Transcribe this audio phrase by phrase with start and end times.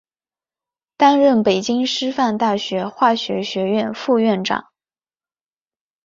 [0.97, 4.71] 担任北京师范大学化学学院副院长。